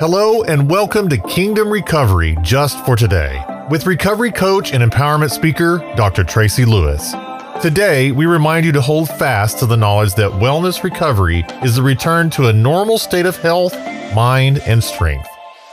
[0.00, 5.76] Hello, and welcome to Kingdom Recovery Just for Today with recovery coach and empowerment speaker,
[5.94, 6.24] Dr.
[6.24, 7.12] Tracy Lewis.
[7.60, 11.82] Today, we remind you to hold fast to the knowledge that wellness recovery is the
[11.82, 13.74] return to a normal state of health,
[14.14, 15.28] mind, and strength.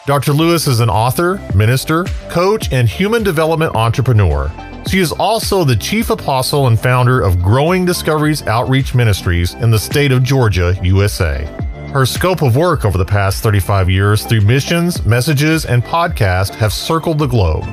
[0.06, 0.34] Dr.
[0.34, 4.52] Lewis is an author, minister, coach, and human development entrepreneur.
[4.90, 9.80] She is also the chief apostle and founder of Growing Discoveries Outreach Ministries in the
[9.80, 11.48] state of Georgia, USA.
[11.94, 16.74] Her scope of work over the past 35 years through missions, messages, and podcasts have
[16.74, 17.66] circled the globe.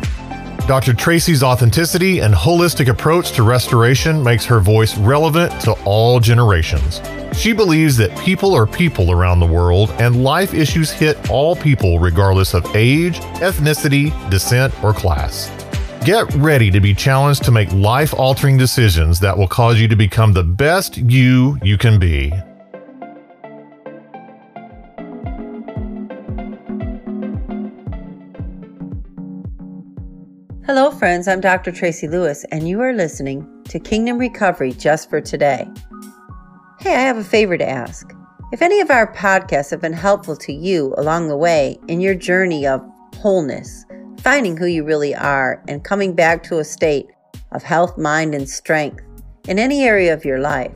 [0.67, 0.95] Dr.
[0.95, 7.03] Tracy's authenticity and holistic approach to restoration makes her voice relevant to all generations.
[7.37, 11.99] She believes that people are people around the world and life issues hit all people
[11.99, 15.51] regardless of age, ethnicity, descent, or class.
[16.07, 19.97] Get ready to be challenged to make life altering decisions that will cause you to
[19.97, 22.33] become the best you you can be.
[30.77, 31.29] Hello, friends.
[31.29, 31.71] I'm Dr.
[31.71, 35.69] Tracy Lewis, and you are listening to Kingdom Recovery just for today.
[36.81, 38.13] Hey, I have a favor to ask.
[38.53, 42.17] If any of our podcasts have been helpful to you along the way in your
[42.17, 42.83] journey of
[43.19, 43.87] wholeness,
[44.19, 47.07] finding who you really are, and coming back to a state
[47.53, 49.01] of health, mind, and strength
[49.47, 50.73] in any area of your life,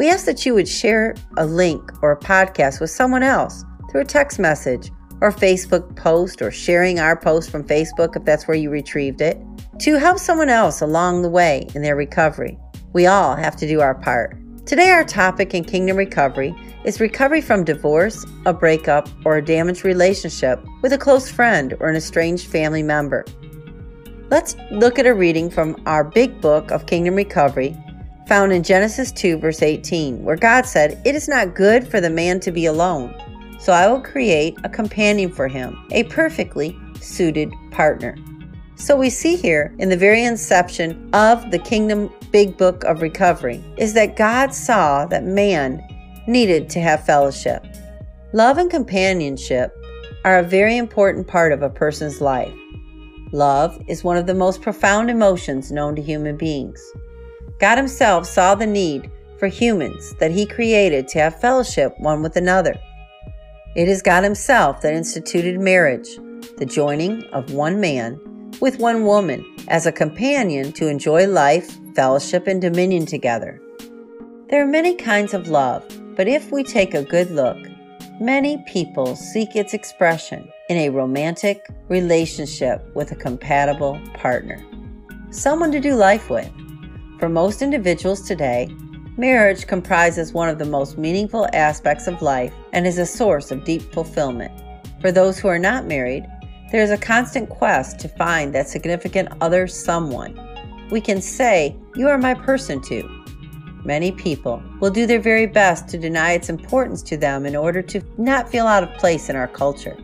[0.00, 4.00] we ask that you would share a link or a podcast with someone else through
[4.00, 4.90] a text message
[5.20, 9.38] or Facebook post or sharing our post from Facebook if that's where you retrieved it
[9.80, 12.58] to help someone else along the way in their recovery.
[12.92, 14.36] We all have to do our part.
[14.66, 16.54] Today, our topic in Kingdom Recovery
[16.84, 21.88] is recovery from divorce, a breakup, or a damaged relationship with a close friend or
[21.88, 23.24] an estranged family member.
[24.30, 27.76] Let's look at a reading from our big book of Kingdom Recovery,
[28.28, 32.10] found in Genesis 2, verse 18, where God said, It is not good for the
[32.10, 33.12] man to be alone.
[33.60, 38.16] So I will create a companion for him, a perfectly suited partner.
[38.76, 43.62] So we see here in the very inception of the kingdom big book of recovery
[43.76, 45.82] is that God saw that man
[46.26, 47.66] needed to have fellowship.
[48.32, 49.76] Love and companionship
[50.24, 52.54] are a very important part of a person's life.
[53.32, 56.80] Love is one of the most profound emotions known to human beings.
[57.58, 62.36] God Himself saw the need for humans that He created to have fellowship one with
[62.36, 62.74] another.
[63.76, 66.16] It is God Himself that instituted marriage,
[66.56, 68.18] the joining of one man
[68.60, 73.60] with one woman as a companion to enjoy life, fellowship, and dominion together.
[74.48, 75.84] There are many kinds of love,
[76.16, 77.56] but if we take a good look,
[78.20, 84.60] many people seek its expression in a romantic relationship with a compatible partner,
[85.30, 86.50] someone to do life with.
[87.20, 88.68] For most individuals today,
[89.20, 93.64] Marriage comprises one of the most meaningful aspects of life and is a source of
[93.64, 94.52] deep fulfillment.
[95.00, 96.26] For those who are not married,
[96.70, 100.38] there is a constant quest to find that significant other someone.
[100.90, 103.08] We can say, You are my person too.
[103.84, 107.82] Many people will do their very best to deny its importance to them in order
[107.82, 109.96] to not feel out of place in our culture.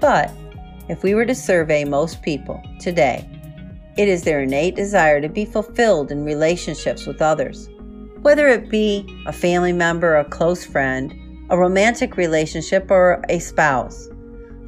[0.00, 0.30] But
[0.88, 3.28] if we were to survey most people today,
[3.96, 7.68] it is their innate desire to be fulfilled in relationships with others
[8.22, 11.14] whether it be a family member, or a close friend,
[11.50, 14.08] a romantic relationship, or a spouse,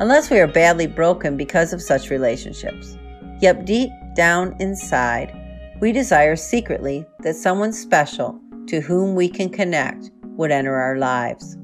[0.01, 2.97] unless we are badly broken because of such relationships.
[3.41, 5.37] Yet deep down inside,
[5.81, 11.57] we desire secretly that someone special to whom we can connect would enter our lives.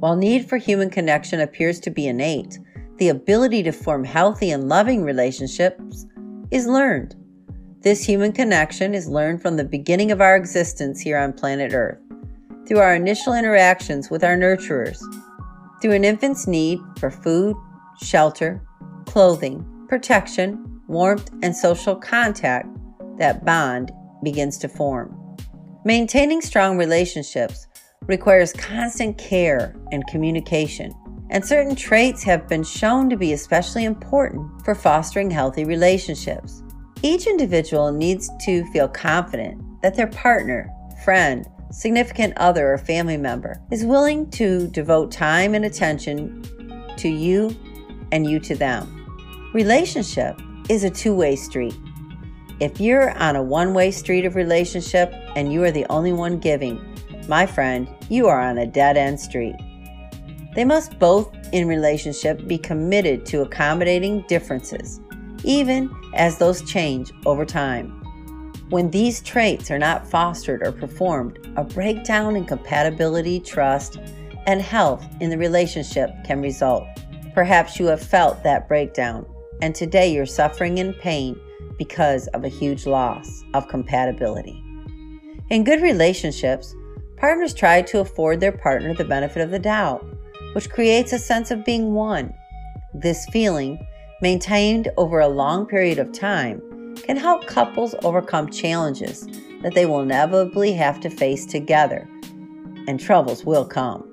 [0.00, 2.58] While need for human connection appears to be innate,
[2.98, 6.06] the ability to form healthy and loving relationships
[6.50, 7.16] is learned.
[7.80, 11.98] This human connection is learned from the beginning of our existence here on planet Earth,
[12.66, 15.00] through our initial interactions with our nurturers,
[15.80, 17.56] through an infant's need for food,
[18.02, 18.62] shelter,
[19.06, 22.66] clothing, protection, warmth, and social contact,
[23.18, 23.92] that bond
[24.22, 25.16] begins to form.
[25.84, 27.66] Maintaining strong relationships
[28.06, 30.92] requires constant care and communication,
[31.30, 36.62] and certain traits have been shown to be especially important for fostering healthy relationships.
[37.02, 40.70] Each individual needs to feel confident that their partner,
[41.04, 46.42] friend, significant other, or family member is willing to devote time and attention
[46.96, 47.54] to you
[48.12, 49.50] and you to them.
[49.52, 51.76] Relationship is a two way street.
[52.60, 56.38] If you're on a one way street of relationship and you are the only one
[56.38, 56.80] giving,
[57.28, 59.56] my friend, you are on a dead end street.
[60.54, 65.00] They must both in relationship be committed to accommodating differences
[65.44, 68.03] even as those change over time.
[68.70, 73.98] When these traits are not fostered or performed, a breakdown in compatibility, trust,
[74.46, 76.84] and health in the relationship can result.
[77.34, 79.26] Perhaps you have felt that breakdown,
[79.60, 81.38] and today you're suffering in pain
[81.78, 84.62] because of a huge loss of compatibility.
[85.50, 86.74] In good relationships,
[87.18, 90.06] partners try to afford their partner the benefit of the doubt,
[90.54, 92.32] which creates a sense of being one.
[92.94, 93.86] This feeling,
[94.22, 96.62] maintained over a long period of time,
[97.02, 99.26] can help couples overcome challenges
[99.62, 102.08] that they will inevitably have to face together,
[102.86, 104.08] and troubles will come.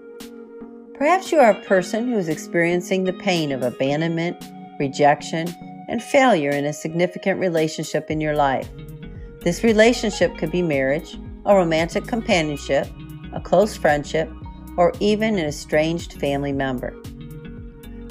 [0.96, 4.38] Perhaps you are a person who is experiencing the pain of abandonment,
[4.80, 5.48] rejection,
[5.88, 8.70] and failure in a significant relationship in your life.
[9.42, 12.88] This relationship could be marriage, a romantic companionship,
[13.34, 14.32] a close friendship,
[14.78, 16.96] or even an estranged family member.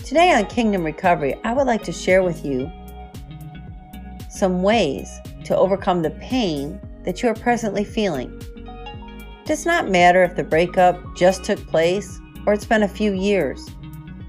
[0.04, 2.70] Today on Kingdom Recovery, I would like to share with you
[4.40, 5.08] some ways
[5.44, 8.32] to overcome the pain that you are presently feeling.
[8.56, 13.12] It does not matter if the breakup just took place or it's been a few
[13.12, 13.70] years.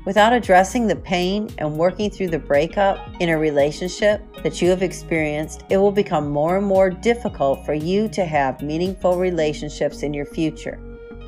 [0.06, 4.82] Without addressing the pain and working through the breakup in a relationship that you have
[4.82, 10.14] experienced, it will become more and more difficult for you to have meaningful relationships in
[10.14, 10.78] your future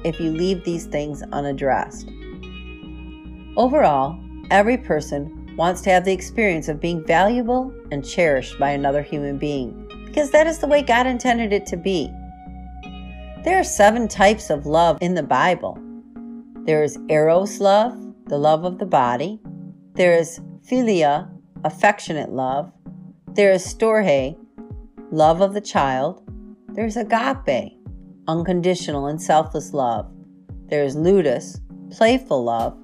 [0.04, 2.10] if you leave these things unaddressed.
[3.56, 4.20] Overall,
[4.50, 9.38] every person wants to have the experience of being valuable and cherished by another human
[9.38, 12.08] being because that is the way God intended it to be.
[13.44, 15.78] There are seven types of love in the Bible.
[16.66, 17.98] There is eros love,
[18.28, 19.42] the love of the body.
[19.96, 20.40] There is
[20.70, 21.30] philia,
[21.64, 22.72] affectionate love.
[23.34, 24.38] There is storge,
[25.12, 26.24] love of the child.
[26.70, 27.74] There's agape,
[28.28, 30.10] unconditional and selfless love.
[30.68, 31.60] There is ludus,
[31.92, 32.78] playful love.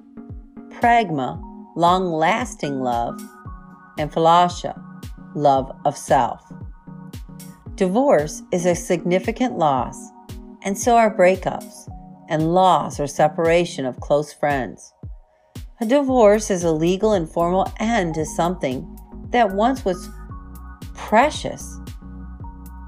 [0.80, 1.40] Pragma,
[1.80, 3.18] long lasting love.
[3.98, 4.80] And philassia,
[5.34, 6.40] love of self.
[7.74, 9.96] Divorce is a significant loss,
[10.62, 11.88] and so are breakups
[12.28, 14.92] and loss or separation of close friends.
[15.80, 18.86] A divorce is a legal and formal end to something
[19.30, 20.08] that once was
[20.94, 21.78] precious,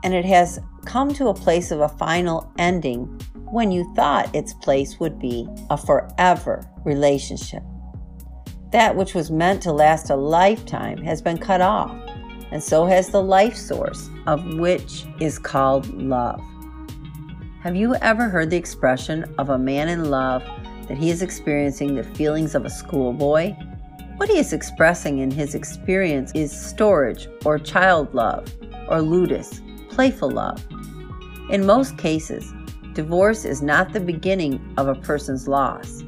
[0.05, 3.07] and it has come to a place of a final ending
[3.51, 7.63] when you thought its place would be a forever relationship.
[8.73, 11.95] That which was meant to last a lifetime has been cut off,
[12.51, 16.41] and so has the life source, of which is called love.
[17.63, 20.43] Have you ever heard the expression of a man in love
[20.89, 23.51] that he is experiencing the feelings of a schoolboy?
[24.17, 28.51] What he is expressing in his experience is storge or child love
[28.89, 29.61] or ludus,
[29.91, 30.65] playful love.
[31.51, 32.55] In most cases,
[32.95, 36.03] divorce is not the beginning of a person's loss,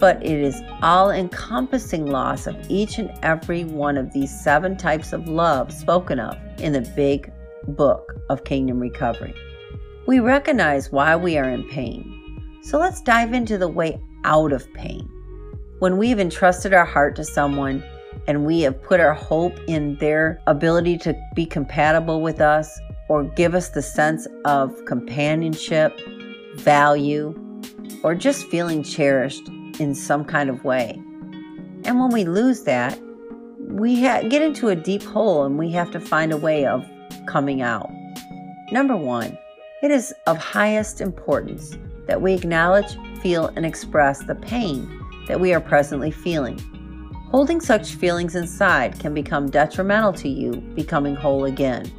[0.00, 5.12] but it is all encompassing loss of each and every one of these seven types
[5.12, 7.30] of love spoken of in the big
[7.68, 9.34] book of Kingdom Recovery.
[10.06, 14.72] We recognize why we are in pain, so let's dive into the way out of
[14.72, 15.08] pain.
[15.78, 17.84] When we've entrusted our heart to someone
[18.26, 23.24] and we have put our hope in their ability to be compatible with us or
[23.24, 25.98] give us the sense of companionship,
[26.56, 27.34] value,
[28.02, 31.02] or just feeling cherished in some kind of way.
[31.84, 32.98] And when we lose that,
[33.58, 36.86] we ha- get into a deep hole and we have to find a way of
[37.26, 37.90] coming out.
[38.70, 39.36] Number one,
[39.82, 44.88] it is of highest importance that we acknowledge, feel, and express the pain
[45.26, 46.58] that we are presently feeling.
[47.30, 51.90] Holding such feelings inside can become detrimental to you becoming whole again.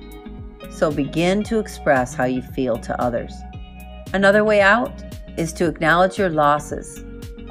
[0.70, 3.34] So begin to express how you feel to others.
[4.14, 5.04] Another way out
[5.38, 7.04] is to acknowledge your losses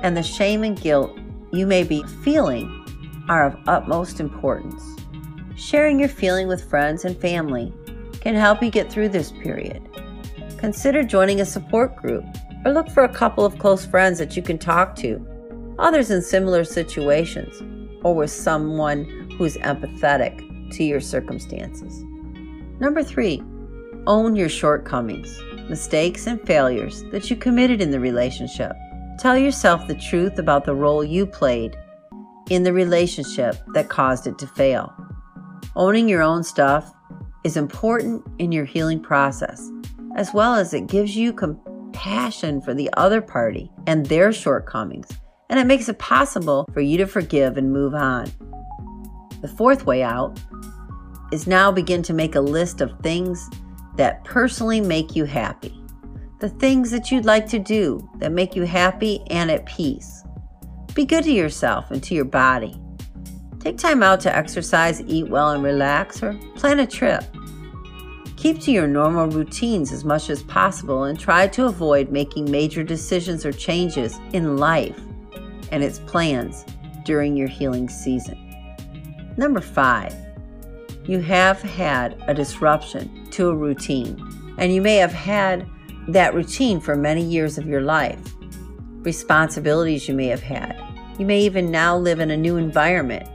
[0.02, 1.18] and the shame and guilt
[1.52, 2.76] you may be feeling
[3.28, 4.82] are of utmost importance.
[5.56, 7.72] Sharing your feeling with friends and family
[8.20, 9.82] can help you get through this period.
[10.58, 12.24] Consider joining a support group
[12.64, 15.24] or look for a couple of close friends that you can talk to,
[15.78, 17.62] others in similar situations,
[18.04, 19.04] or with someone
[19.36, 22.04] who is empathetic to your circumstances.
[22.80, 23.42] Number three,
[24.06, 28.72] own your shortcomings, mistakes, and failures that you committed in the relationship.
[29.20, 31.76] Tell yourself the truth about the role you played
[32.48, 34.94] in the relationship that caused it to fail.
[35.76, 36.90] Owning your own stuff
[37.44, 39.70] is important in your healing process,
[40.16, 45.08] as well as it gives you compassion for the other party and their shortcomings,
[45.50, 48.24] and it makes it possible for you to forgive and move on.
[49.42, 50.40] The fourth way out
[51.30, 53.50] is now begin to make a list of things
[53.96, 55.79] that personally make you happy.
[56.40, 60.24] The things that you'd like to do that make you happy and at peace.
[60.94, 62.80] Be good to yourself and to your body.
[63.58, 67.22] Take time out to exercise, eat well, and relax, or plan a trip.
[68.38, 72.82] Keep to your normal routines as much as possible and try to avoid making major
[72.82, 74.98] decisions or changes in life
[75.70, 76.64] and its plans
[77.04, 78.38] during your healing season.
[79.36, 80.14] Number five,
[81.04, 84.16] you have had a disruption to a routine,
[84.56, 85.68] and you may have had
[86.12, 88.18] that routine for many years of your life.
[89.02, 90.78] Responsibilities you may have had.
[91.18, 93.28] You may even now live in a new environment,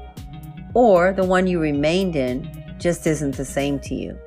[0.74, 4.18] or the one you remained in just isn't the same to you.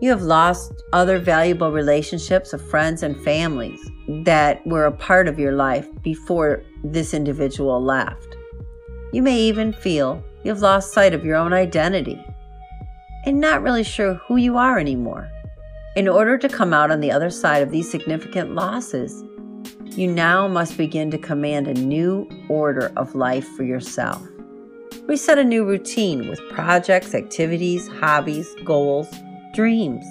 [0.00, 3.78] You have lost other valuable relationships of friends and families
[4.24, 8.36] that were a part of your life before this individual left.
[9.12, 12.20] You may even feel you've lost sight of your own identity
[13.24, 15.30] and not really sure who you are anymore.
[15.94, 19.22] In order to come out on the other side of these significant losses,
[19.84, 24.26] you now must begin to command a new order of life for yourself.
[25.02, 29.06] Reset a new routine with projects, activities, hobbies, goals,
[29.52, 30.06] dreams,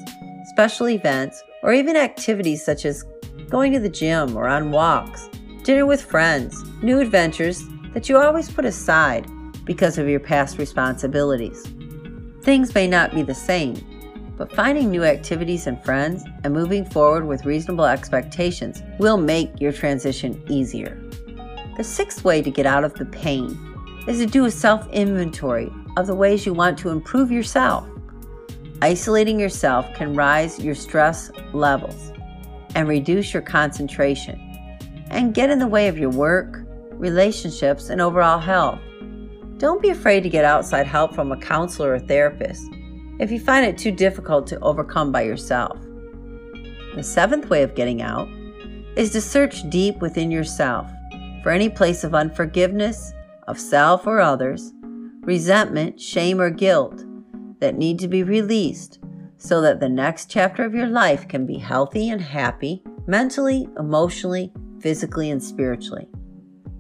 [0.52, 3.04] special events, or even activities such as
[3.50, 5.30] going to the gym or on walks,
[5.64, 7.64] dinner with friends, new adventures
[7.96, 9.26] that you always put aside
[9.66, 11.66] because of your past responsibilities.
[12.44, 13.84] Things may not be the same,
[14.42, 19.72] but finding new activities and friends and moving forward with reasonable expectations will make your
[19.72, 21.00] transition easier.
[21.78, 23.56] The sixth way to get out of the pain
[24.08, 27.88] is to do a self inventory of the ways you want to improve yourself.
[28.82, 32.12] Isolating yourself can rise your stress levels
[32.74, 34.40] and reduce your concentration
[35.12, 38.80] and get in the way of your work, relationships, and overall health.
[39.60, 42.66] Don't be afraid to get outside help from a counselor or therapist
[43.22, 45.80] if you find it too difficult to overcome by yourself.
[46.96, 48.28] The seventh way of getting out
[48.98, 50.92] is to search deep within yourself
[51.44, 53.14] for any place of unforgiveness
[53.48, 54.74] of self or others,
[55.22, 57.06] resentment, shame, or guilt
[57.60, 59.00] that need to be released
[59.38, 64.52] so that the next chapter of your life can be healthy and happy, mentally, emotionally,
[64.80, 66.08] physically, and spiritually.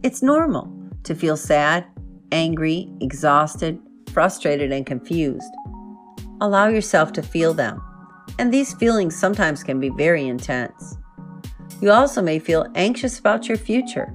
[0.01, 0.71] It's normal
[1.03, 1.85] to feel sad,
[2.31, 3.79] angry, exhausted,
[4.11, 5.51] frustrated, and confused.
[6.41, 7.81] Allow yourself to feel them,
[8.37, 10.97] and these feelings sometimes can be very intense.
[11.81, 14.13] You also may feel anxious about your future.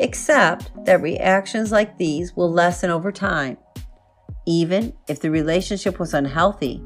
[0.00, 3.56] Accept that reactions like these will lessen over time
[4.46, 6.80] even if the relationship was unhealthy,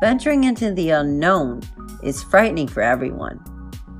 [0.00, 1.62] venturing into the unknown
[2.02, 3.40] is frightening for everyone.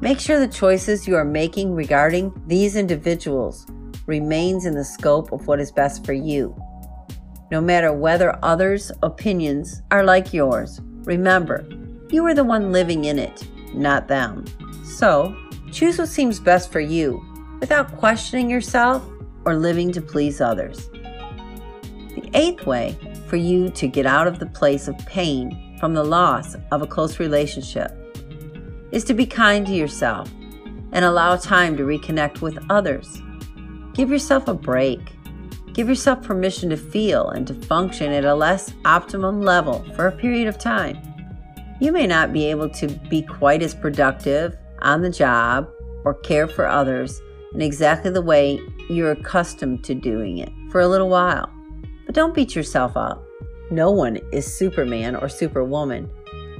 [0.00, 3.66] Make sure the choices you are making regarding these individuals
[4.06, 6.54] remains in the scope of what is best for you.
[7.50, 11.66] No matter whether others' opinions are like yours, remember,
[12.10, 14.44] you are the one living in it, not them.
[14.84, 15.36] So,
[15.70, 17.24] choose what seems best for you
[17.60, 19.08] without questioning yourself
[19.44, 20.88] or living to please others.
[22.14, 22.96] The eighth way
[23.28, 26.86] for you to get out of the place of pain from the loss of a
[26.86, 27.92] close relationship
[28.92, 30.30] is to be kind to yourself
[30.92, 33.20] and allow time to reconnect with others.
[33.94, 35.15] Give yourself a break.
[35.76, 40.16] Give yourself permission to feel and to function at a less optimum level for a
[40.16, 40.96] period of time.
[41.80, 45.68] You may not be able to be quite as productive on the job
[46.02, 47.20] or care for others
[47.52, 51.52] in exactly the way you're accustomed to doing it for a little while.
[52.06, 53.22] But don't beat yourself up.
[53.70, 56.10] No one is Superman or Superwoman.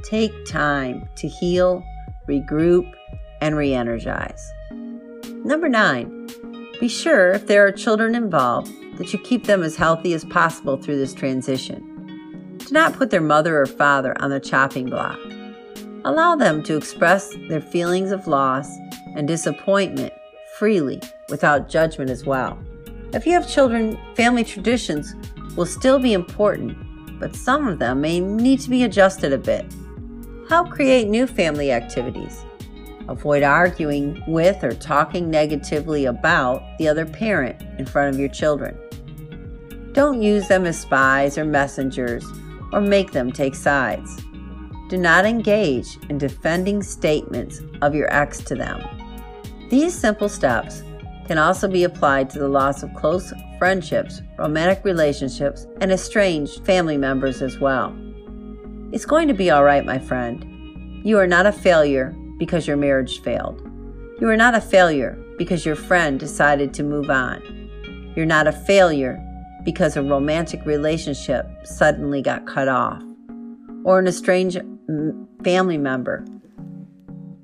[0.03, 1.83] Take time to heal,
[2.29, 2.93] regroup,
[3.41, 4.47] and re energize.
[5.43, 6.29] Number nine,
[6.81, 10.77] be sure if there are children involved that you keep them as healthy as possible
[10.77, 12.57] through this transition.
[12.59, 15.19] Do not put their mother or father on the chopping block.
[16.05, 18.71] Allow them to express their feelings of loss
[19.15, 20.13] and disappointment
[20.59, 22.59] freely without judgment as well.
[23.13, 25.15] If you have children, family traditions
[25.57, 26.77] will still be important,
[27.19, 29.65] but some of them may need to be adjusted a bit.
[30.49, 32.45] Help create new family activities.
[33.09, 38.77] Avoid arguing with or talking negatively about the other parent in front of your children.
[39.97, 42.23] Don't use them as spies or messengers
[42.71, 44.23] or make them take sides.
[44.91, 48.83] Do not engage in defending statements of your ex to them.
[49.71, 50.83] These simple steps
[51.27, 56.99] can also be applied to the loss of close friendships, romantic relationships, and estranged family
[56.99, 57.97] members as well.
[58.93, 60.45] It's going to be all right, my friend.
[61.07, 63.63] You are not a failure because your marriage failed.
[64.21, 68.13] You are not a failure because your friend decided to move on.
[68.15, 69.23] You're not a failure
[69.67, 73.03] because a romantic relationship suddenly got cut off,
[73.85, 74.63] or an estranged
[75.43, 76.25] family member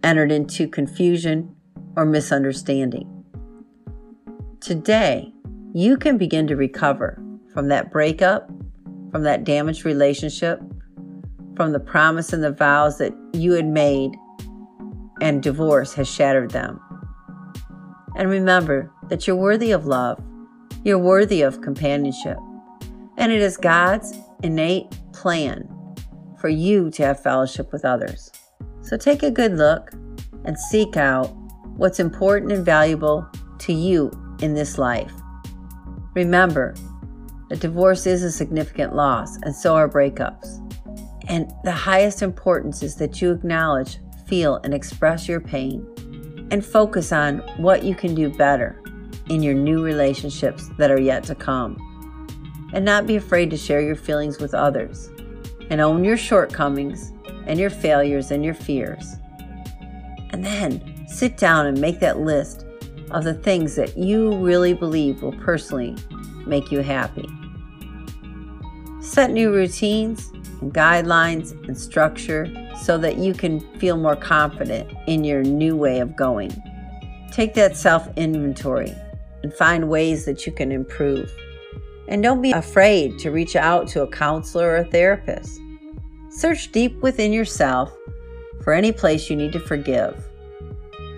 [0.05, 1.53] entered into confusion
[1.97, 3.09] or misunderstanding.
[4.61, 5.33] Today,
[5.75, 7.21] you can begin to recover
[7.53, 8.49] from that breakup,
[9.11, 10.63] from that damaged relationship,
[11.57, 14.13] from the promise and the vows that you had made,
[15.21, 16.81] and divorce has shattered them.
[18.17, 20.23] And remember that you're worthy of love,
[20.85, 22.39] you're worthy of companionship,
[23.17, 25.69] and it is God's innate plan
[26.41, 28.33] for you to have fellowship with others.
[28.81, 29.93] So take a good look
[30.45, 31.29] and seek out
[31.77, 33.27] what's important and valuable
[33.61, 34.11] to you
[34.41, 35.13] in this life.
[36.15, 36.75] Remember
[37.49, 40.59] that divorce is a significant loss, and so are breakups.
[41.29, 45.87] And the highest importance is that you acknowledge, feel, and express your pain
[46.51, 48.82] and focus on what you can do better
[49.29, 51.77] in your new relationships that are yet to come.
[52.73, 55.11] And not be afraid to share your feelings with others
[55.71, 57.13] and own your shortcomings
[57.47, 59.17] and your failures and your fears.
[60.31, 62.65] And then sit down and make that list
[63.11, 65.97] of the things that you really believe will personally
[66.47, 67.29] make you happy.
[69.01, 72.51] Set new routines and guidelines and structure
[72.81, 76.51] so that you can feel more confident in your new way of going.
[77.31, 78.95] Take that self inventory
[79.43, 81.33] and find ways that you can improve.
[82.09, 85.61] And don't be afraid to reach out to a counselor or a therapist.
[86.31, 87.93] Search deep within yourself
[88.63, 90.29] for any place you need to forgive.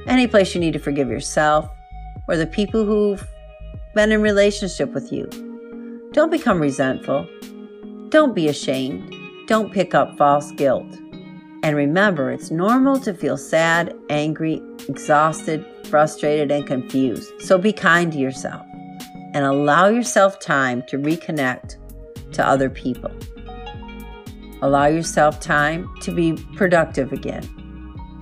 [0.06, 1.68] Any place you need to forgive yourself
[2.28, 3.26] or the people who've
[3.94, 5.28] been in relationship with you.
[6.12, 7.26] Don't become resentful.
[8.08, 9.12] Don't be ashamed.
[9.46, 10.86] Don't pick up false guilt.
[11.62, 15.64] And remember, it's normal to feel sad, angry, exhausted,
[15.94, 17.30] frustrated, and confused.
[17.40, 18.66] So be kind to yourself
[19.32, 21.76] and allow yourself time to reconnect
[22.32, 23.12] to other people.
[24.60, 27.48] Allow yourself time to be productive again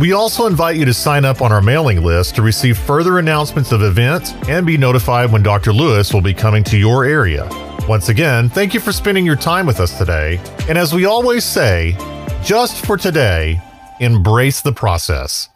[0.00, 3.70] We also invite you to sign up on our mailing list to receive further announcements
[3.70, 5.72] of events and be notified when Dr.
[5.72, 7.48] Lewis will be coming to your area.
[7.88, 10.40] Once again, thank you for spending your time with us today.
[10.68, 11.96] And as we always say,
[12.42, 13.60] just for today,
[14.00, 15.48] embrace the process.